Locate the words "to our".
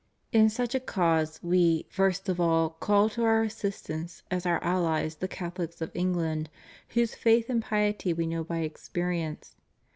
3.09-3.43